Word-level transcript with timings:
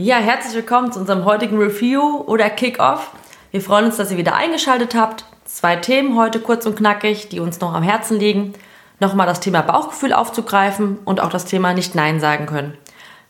Ja, 0.00 0.18
herzlich 0.18 0.54
willkommen 0.54 0.92
zu 0.92 1.00
unserem 1.00 1.24
heutigen 1.24 1.58
Review 1.58 2.22
oder 2.24 2.48
Kick-Off. 2.50 3.10
Wir 3.50 3.60
freuen 3.60 3.86
uns, 3.86 3.96
dass 3.96 4.12
ihr 4.12 4.16
wieder 4.16 4.36
eingeschaltet 4.36 4.94
habt. 4.94 5.24
Zwei 5.44 5.74
Themen 5.74 6.16
heute 6.16 6.38
kurz 6.38 6.66
und 6.66 6.76
knackig, 6.76 7.30
die 7.30 7.40
uns 7.40 7.58
noch 7.58 7.74
am 7.74 7.82
Herzen 7.82 8.16
liegen. 8.16 8.52
Nochmal 9.00 9.26
das 9.26 9.40
Thema 9.40 9.60
Bauchgefühl 9.62 10.12
aufzugreifen 10.12 10.98
und 11.04 11.18
auch 11.18 11.30
das 11.30 11.46
Thema 11.46 11.72
nicht 11.74 11.96
Nein 11.96 12.20
sagen 12.20 12.46
können. 12.46 12.78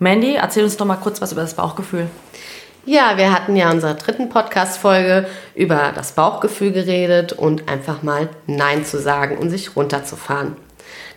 Mandy, 0.00 0.34
erzähl 0.34 0.64
uns 0.64 0.76
doch 0.76 0.86
mal 0.86 0.96
kurz 0.96 1.22
was 1.22 1.30
über 1.30 1.42
das 1.42 1.54
Bauchgefühl. 1.54 2.08
Ja, 2.84 3.16
wir 3.16 3.32
hatten 3.32 3.54
ja 3.54 3.68
in 3.68 3.76
unserer 3.76 3.94
dritten 3.94 4.28
Podcast-Folge 4.28 5.28
über 5.54 5.92
das 5.94 6.16
Bauchgefühl 6.16 6.72
geredet 6.72 7.32
und 7.32 7.68
einfach 7.68 8.02
mal 8.02 8.28
Nein 8.48 8.84
zu 8.84 8.98
sagen 8.98 9.38
und 9.38 9.50
sich 9.50 9.76
runterzufahren. 9.76 10.56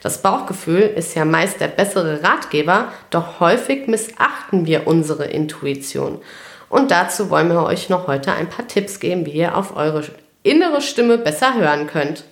Das 0.02 0.22
Bauchgefühl 0.22 0.82
ist 0.82 1.16
ja 1.16 1.26
meist 1.26 1.60
der 1.60 1.68
bessere 1.68 2.24
Ratgeber, 2.24 2.92
doch 3.10 3.40
häufig 3.40 3.88
missachten 3.88 4.66
wir 4.66 4.88
unsere 4.88 5.26
Intuition. 5.26 6.22
Und 6.70 6.92
dazu 6.92 7.30
wollen 7.30 7.50
wir 7.50 7.64
euch 7.64 7.90
noch 7.90 8.08
heute 8.08 8.32
ein 8.32 8.50
paar 8.50 8.68
Tipps 8.68 9.00
geben, 9.00 9.26
wie 9.26 9.32
ihr 9.32 9.58
auf 9.58 9.76
eure 9.76 10.04
innere 10.44 10.82
Stimme 10.82 11.18
besser 11.18 11.56
hören 11.56 11.88
könnt. 11.88 12.24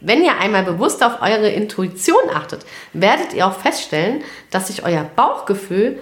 Wenn 0.00 0.24
ihr 0.24 0.36
einmal 0.38 0.64
bewusst 0.64 1.04
auf 1.04 1.22
eure 1.22 1.48
Intuition 1.48 2.30
achtet, 2.34 2.66
werdet 2.92 3.34
ihr 3.34 3.46
auch 3.46 3.56
feststellen, 3.56 4.24
dass 4.50 4.66
sich 4.66 4.84
euer 4.84 5.04
Bauchgefühl 5.04 6.00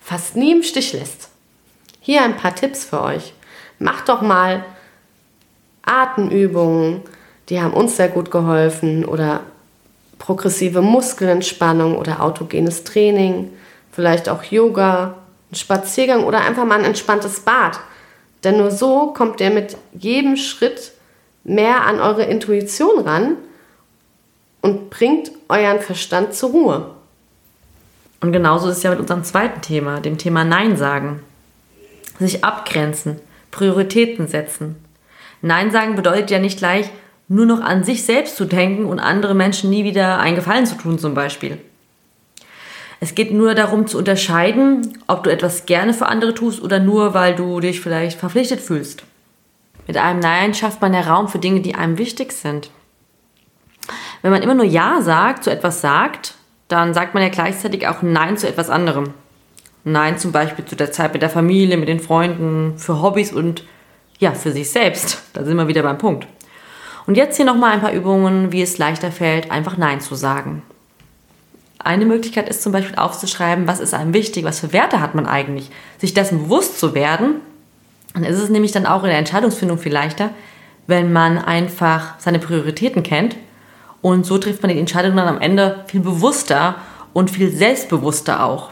fast 0.00 0.34
nie 0.34 0.52
im 0.52 0.62
Stich 0.62 0.94
lässt. 0.94 1.28
Hier 2.00 2.22
ein 2.22 2.36
paar 2.36 2.54
Tipps 2.54 2.84
für 2.84 3.02
euch. 3.02 3.34
Macht 3.78 4.08
doch 4.08 4.22
mal 4.22 4.64
Atemübungen, 5.82 7.02
die 7.50 7.60
haben 7.60 7.74
uns 7.74 7.96
sehr 7.96 8.08
gut 8.08 8.30
geholfen 8.30 9.04
oder 9.04 9.40
progressive 10.24 10.80
Muskelentspannung 10.80 11.98
oder 11.98 12.22
autogenes 12.22 12.82
Training, 12.84 13.50
vielleicht 13.92 14.30
auch 14.30 14.42
Yoga, 14.42 15.16
ein 15.52 15.54
Spaziergang 15.54 16.24
oder 16.24 16.40
einfach 16.40 16.64
mal 16.64 16.78
ein 16.78 16.86
entspanntes 16.86 17.40
Bad. 17.40 17.78
Denn 18.42 18.56
nur 18.56 18.70
so 18.70 19.12
kommt 19.12 19.42
ihr 19.42 19.50
mit 19.50 19.76
jedem 19.92 20.36
Schritt 20.36 20.92
mehr 21.44 21.82
an 21.84 22.00
eure 22.00 22.24
Intuition 22.24 23.00
ran 23.06 23.36
und 24.62 24.88
bringt 24.88 25.30
euren 25.50 25.80
Verstand 25.80 26.32
zur 26.32 26.50
Ruhe. 26.50 26.90
Und 28.22 28.32
genauso 28.32 28.70
ist 28.70 28.78
es 28.78 28.82
ja 28.82 28.90
mit 28.90 29.00
unserem 29.00 29.24
zweiten 29.24 29.60
Thema, 29.60 30.00
dem 30.00 30.16
Thema 30.16 30.42
Nein 30.42 30.78
sagen. 30.78 31.20
Sich 32.18 32.42
abgrenzen, 32.42 33.20
Prioritäten 33.50 34.26
setzen. 34.26 34.76
Nein 35.42 35.70
sagen 35.70 35.96
bedeutet 35.96 36.30
ja 36.30 36.38
nicht 36.38 36.56
gleich, 36.56 36.90
nur 37.28 37.46
noch 37.46 37.60
an 37.60 37.84
sich 37.84 38.04
selbst 38.04 38.36
zu 38.36 38.44
denken 38.44 38.84
und 38.84 39.00
andere 39.00 39.34
Menschen 39.34 39.70
nie 39.70 39.84
wieder 39.84 40.18
einen 40.18 40.36
Gefallen 40.36 40.66
zu 40.66 40.76
tun 40.76 40.98
zum 40.98 41.14
Beispiel. 41.14 41.58
Es 43.00 43.14
geht 43.14 43.32
nur 43.32 43.54
darum 43.54 43.86
zu 43.86 43.98
unterscheiden, 43.98 44.98
ob 45.06 45.24
du 45.24 45.30
etwas 45.30 45.66
gerne 45.66 45.92
für 45.92 46.06
andere 46.06 46.34
tust 46.34 46.62
oder 46.62 46.80
nur, 46.80 47.12
weil 47.14 47.34
du 47.34 47.60
dich 47.60 47.80
vielleicht 47.80 48.18
verpflichtet 48.18 48.60
fühlst. 48.60 49.04
Mit 49.86 49.96
einem 49.96 50.20
Nein 50.20 50.54
schafft 50.54 50.80
man 50.80 50.94
ja 50.94 51.00
Raum 51.00 51.28
für 51.28 51.38
Dinge, 51.38 51.60
die 51.60 51.74
einem 51.74 51.98
wichtig 51.98 52.32
sind. 52.32 52.70
Wenn 54.22 54.30
man 54.30 54.42
immer 54.42 54.54
nur 54.54 54.64
Ja 54.64 55.02
sagt, 55.02 55.44
zu 55.44 55.50
etwas 55.50 55.82
sagt, 55.82 56.34
dann 56.68 56.94
sagt 56.94 57.12
man 57.12 57.22
ja 57.22 57.28
gleichzeitig 57.28 57.86
auch 57.86 58.00
Nein 58.00 58.38
zu 58.38 58.48
etwas 58.48 58.70
anderem. 58.70 59.12
Nein 59.84 60.16
zum 60.16 60.32
Beispiel 60.32 60.64
zu 60.64 60.76
der 60.76 60.92
Zeit 60.92 61.12
mit 61.12 61.20
der 61.20 61.28
Familie, 61.28 61.76
mit 61.76 61.88
den 61.88 62.00
Freunden, 62.00 62.78
für 62.78 63.02
Hobbys 63.02 63.32
und 63.32 63.64
ja, 64.18 64.32
für 64.32 64.52
sich 64.52 64.70
selbst. 64.70 65.22
Da 65.34 65.44
sind 65.44 65.58
wir 65.58 65.68
wieder 65.68 65.82
beim 65.82 65.98
Punkt. 65.98 66.26
Und 67.06 67.16
jetzt 67.16 67.36
hier 67.36 67.44
nochmal 67.44 67.72
ein 67.72 67.80
paar 67.80 67.92
Übungen, 67.92 68.52
wie 68.52 68.62
es 68.62 68.78
leichter 68.78 69.12
fällt, 69.12 69.50
einfach 69.50 69.76
Nein 69.76 70.00
zu 70.00 70.14
sagen. 70.14 70.62
Eine 71.78 72.06
Möglichkeit 72.06 72.48
ist 72.48 72.62
zum 72.62 72.72
Beispiel 72.72 72.96
aufzuschreiben, 72.96 73.66
was 73.66 73.80
ist 73.80 73.92
einem 73.92 74.14
wichtig, 74.14 74.44
was 74.44 74.60
für 74.60 74.72
Werte 74.72 75.00
hat 75.00 75.14
man 75.14 75.26
eigentlich. 75.26 75.70
Sich 75.98 76.14
dessen 76.14 76.44
bewusst 76.44 76.80
zu 76.80 76.94
werden, 76.94 77.36
dann 78.14 78.24
ist 78.24 78.38
es 78.38 78.48
nämlich 78.48 78.72
dann 78.72 78.86
auch 78.86 79.02
in 79.02 79.10
der 79.10 79.18
Entscheidungsfindung 79.18 79.78
viel 79.78 79.92
leichter, 79.92 80.30
wenn 80.86 81.12
man 81.12 81.36
einfach 81.36 82.14
seine 82.18 82.38
Prioritäten 82.38 83.02
kennt 83.02 83.36
und 84.04 84.26
so 84.26 84.36
trifft 84.36 84.62
man 84.62 84.70
die 84.70 84.78
Entscheidung 84.78 85.16
dann 85.16 85.28
am 85.28 85.40
Ende 85.40 85.84
viel 85.86 86.00
bewusster 86.00 86.76
und 87.14 87.30
viel 87.30 87.50
selbstbewusster 87.50 88.44
auch. 88.44 88.70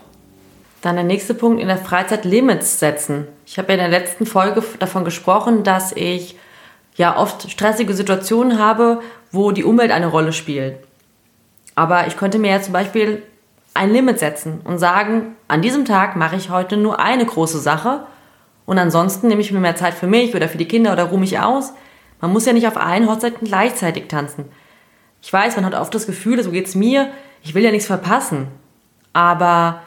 Dann 0.82 0.96
der 0.96 1.04
nächste 1.04 1.32
Punkt 1.32 1.58
in 1.60 1.68
der 1.68 1.78
Freizeit 1.78 2.26
Limits 2.26 2.78
setzen. 2.78 3.26
Ich 3.46 3.56
habe 3.56 3.68
ja 3.68 3.82
in 3.82 3.90
der 3.90 4.00
letzten 4.00 4.26
Folge 4.26 4.62
davon 4.78 5.06
gesprochen, 5.06 5.64
dass 5.64 5.92
ich 5.92 6.36
ja 6.96 7.16
oft 7.16 7.50
stressige 7.50 7.94
Situationen 7.94 8.58
habe, 8.58 9.00
wo 9.30 9.50
die 9.52 9.64
Umwelt 9.64 9.90
eine 9.90 10.06
Rolle 10.06 10.32
spielt. 10.32 10.76
Aber 11.74 12.06
ich 12.06 12.16
könnte 12.16 12.38
mir 12.38 12.50
ja 12.50 12.62
zum 12.62 12.72
Beispiel 12.72 13.22
ein 13.74 13.92
Limit 13.92 14.18
setzen 14.18 14.60
und 14.64 14.78
sagen, 14.78 15.36
an 15.48 15.62
diesem 15.62 15.84
Tag 15.84 16.16
mache 16.16 16.36
ich 16.36 16.50
heute 16.50 16.76
nur 16.76 17.00
eine 17.00 17.24
große 17.24 17.58
Sache 17.58 18.06
und 18.66 18.78
ansonsten 18.78 19.28
nehme 19.28 19.40
ich 19.40 19.52
mir 19.52 19.60
mehr 19.60 19.76
Zeit 19.76 19.94
für 19.94 20.06
mich 20.06 20.34
oder 20.34 20.48
für 20.48 20.58
die 20.58 20.68
Kinder 20.68 20.92
oder 20.92 21.04
ruhe 21.04 21.18
mich 21.18 21.38
aus. 21.38 21.72
Man 22.20 22.32
muss 22.32 22.44
ja 22.44 22.52
nicht 22.52 22.68
auf 22.68 22.76
allen 22.76 23.08
Hochzeiten 23.08 23.46
gleichzeitig 23.46 24.08
tanzen. 24.08 24.44
Ich 25.22 25.32
weiß, 25.32 25.56
man 25.56 25.64
hat 25.64 25.74
oft 25.74 25.94
das 25.94 26.06
Gefühl, 26.06 26.42
so 26.42 26.50
geht 26.50 26.66
es 26.66 26.74
mir, 26.74 27.08
ich 27.42 27.54
will 27.54 27.64
ja 27.64 27.70
nichts 27.70 27.86
verpassen. 27.86 28.48
Aber 29.12 29.82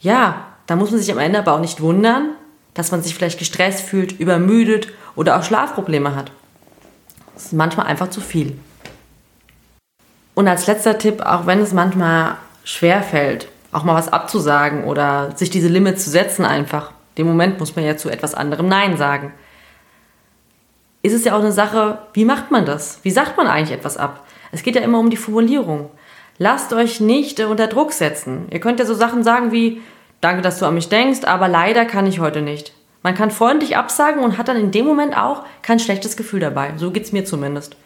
ja, 0.00 0.46
da 0.66 0.76
muss 0.76 0.90
man 0.90 1.00
sich 1.00 1.10
am 1.10 1.18
Ende 1.18 1.38
aber 1.38 1.54
auch 1.54 1.60
nicht 1.60 1.80
wundern, 1.80 2.35
dass 2.76 2.92
man 2.92 3.02
sich 3.02 3.14
vielleicht 3.14 3.38
gestresst 3.38 3.80
fühlt, 3.80 4.20
übermüdet 4.20 4.88
oder 5.16 5.38
auch 5.38 5.42
Schlafprobleme 5.42 6.14
hat. 6.14 6.30
Das 7.34 7.46
ist 7.46 7.52
manchmal 7.54 7.86
einfach 7.86 8.10
zu 8.10 8.20
viel. 8.20 8.56
Und 10.34 10.46
als 10.46 10.66
letzter 10.66 10.98
Tipp, 10.98 11.22
auch 11.22 11.46
wenn 11.46 11.60
es 11.60 11.72
manchmal 11.72 12.36
schwer 12.64 13.02
fällt, 13.02 13.48
auch 13.72 13.84
mal 13.84 13.94
was 13.94 14.12
abzusagen 14.12 14.84
oder 14.84 15.32
sich 15.36 15.48
diese 15.48 15.68
Limits 15.68 16.04
zu 16.04 16.10
setzen 16.10 16.44
einfach. 16.44 16.92
Dem 17.16 17.26
Moment 17.26 17.58
muss 17.58 17.74
man 17.74 17.84
ja 17.84 17.96
zu 17.96 18.10
etwas 18.10 18.34
anderem 18.34 18.68
Nein 18.68 18.98
sagen. 18.98 19.32
Ist 21.02 21.14
es 21.14 21.24
ja 21.24 21.34
auch 21.34 21.40
eine 21.40 21.52
Sache, 21.52 21.98
wie 22.12 22.26
macht 22.26 22.50
man 22.50 22.66
das? 22.66 23.00
Wie 23.02 23.10
sagt 23.10 23.38
man 23.38 23.46
eigentlich 23.46 23.76
etwas 23.76 23.96
ab? 23.96 24.26
Es 24.52 24.62
geht 24.62 24.76
ja 24.76 24.82
immer 24.82 24.98
um 24.98 25.08
die 25.08 25.16
Formulierung. 25.16 25.90
Lasst 26.38 26.74
euch 26.74 27.00
nicht 27.00 27.40
unter 27.40 27.68
Druck 27.68 27.92
setzen. 27.92 28.48
Ihr 28.50 28.60
könnt 28.60 28.80
ja 28.80 28.84
so 28.84 28.94
Sachen 28.94 29.24
sagen 29.24 29.52
wie, 29.52 29.80
danke, 30.20 30.42
dass 30.42 30.58
du 30.58 30.66
an 30.66 30.74
mich 30.74 30.88
denkst, 30.88 31.24
aber 31.24 31.48
leider 31.48 31.84
kann 31.84 32.06
ich 32.06 32.20
heute 32.20 32.42
nicht. 32.42 32.72
Man 33.02 33.14
kann 33.14 33.30
freundlich 33.30 33.76
absagen 33.76 34.24
und 34.24 34.36
hat 34.36 34.48
dann 34.48 34.56
in 34.56 34.72
dem 34.72 34.84
Moment 34.84 35.16
auch 35.16 35.44
kein 35.62 35.78
schlechtes 35.78 36.16
Gefühl 36.16 36.40
dabei. 36.40 36.72
So 36.76 36.90
geht 36.90 37.04
es 37.04 37.12
mir 37.12 37.24
zumindest. 37.24 37.76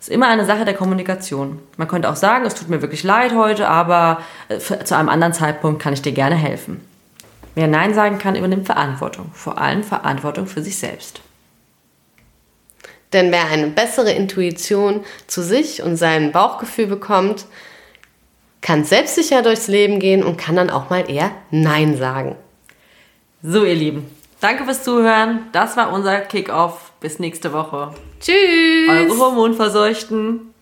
Es 0.00 0.08
ist 0.08 0.14
immer 0.14 0.28
eine 0.28 0.44
Sache 0.44 0.64
der 0.64 0.74
Kommunikation. 0.74 1.60
Man 1.76 1.88
könnte 1.88 2.10
auch 2.10 2.16
sagen, 2.16 2.44
es 2.44 2.54
tut 2.54 2.68
mir 2.68 2.82
wirklich 2.82 3.02
leid 3.02 3.34
heute, 3.34 3.68
aber 3.68 4.20
äh, 4.48 4.58
zu 4.58 4.96
einem 4.96 5.08
anderen 5.08 5.32
Zeitpunkt 5.32 5.80
kann 5.80 5.92
ich 5.92 6.02
dir 6.02 6.12
gerne 6.12 6.34
helfen. 6.34 6.80
Wer 7.54 7.68
Nein 7.68 7.94
sagen 7.94 8.18
kann, 8.18 8.36
übernimmt 8.36 8.66
Verantwortung. 8.66 9.30
Vor 9.32 9.58
allem 9.58 9.82
Verantwortung 9.82 10.46
für 10.46 10.62
sich 10.62 10.78
selbst. 10.78 11.20
Denn 13.12 13.32
wer 13.32 13.46
eine 13.46 13.68
bessere 13.68 14.12
Intuition 14.12 15.04
zu 15.26 15.42
sich 15.42 15.82
und 15.82 15.96
seinem 15.96 16.32
Bauchgefühl 16.32 16.86
bekommt, 16.86 17.46
kann 18.60 18.84
selbstsicher 18.84 19.42
durchs 19.42 19.68
Leben 19.68 20.00
gehen 20.00 20.24
und 20.24 20.36
kann 20.36 20.56
dann 20.56 20.70
auch 20.70 20.90
mal 20.90 21.10
eher 21.10 21.30
Nein 21.50 21.96
sagen. 21.96 22.36
So, 23.42 23.64
ihr 23.64 23.74
Lieben, 23.74 24.10
Danke 24.40 24.64
fürs 24.64 24.84
Zuhören. 24.84 25.48
Das 25.52 25.76
war 25.76 25.92
unser 25.92 26.20
Kickoff. 26.20 26.92
Bis 27.00 27.18
nächste 27.18 27.52
Woche. 27.52 27.92
Tschüss. 28.20 28.88
Eure 28.88 29.18
Hormonverseuchten. 29.18 30.54